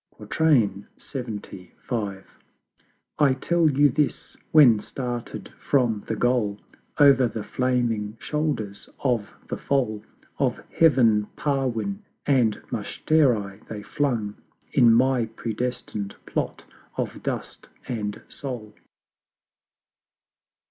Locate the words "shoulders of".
8.19-9.29